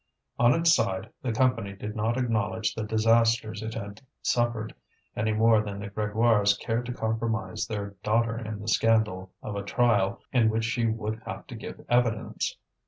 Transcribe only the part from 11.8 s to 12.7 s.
evidence.